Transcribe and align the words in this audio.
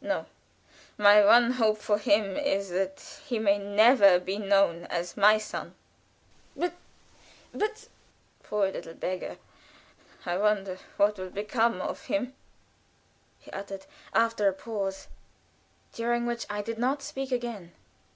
"No; 0.00 0.26
my 0.96 1.24
one 1.24 1.54
hope 1.54 1.76
for 1.78 1.98
him 1.98 2.36
is 2.36 2.70
that 2.70 3.18
he 3.26 3.40
may 3.40 3.58
never 3.58 4.20
be 4.20 4.38
known 4.38 4.84
as 4.84 5.16
my 5.16 5.38
son." 5.38 5.74
"But 6.54 6.74
but" 7.52 7.88
"Poor 8.44 8.70
little 8.70 8.94
beggar! 8.94 9.38
I 10.24 10.38
wonder 10.38 10.78
what 10.98 11.18
will 11.18 11.30
become 11.30 11.80
of 11.80 12.04
him," 12.04 12.32
he 13.40 13.50
uttered, 13.50 13.86
after 14.14 14.46
a 14.46 14.52
pause, 14.52 15.08
during 15.92 16.26
which 16.26 16.46
I 16.48 16.62
did 16.62 16.78
not 16.78 17.02
speak 17.02 17.32
again. 17.32 17.72